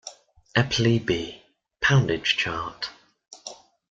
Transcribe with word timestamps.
Epley, 0.55 0.97
B. 0.97 1.43
Poundage 1.79 2.35
chart. 2.35 2.89